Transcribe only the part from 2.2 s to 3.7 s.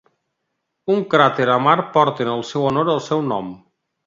en el seu honor el seu nom.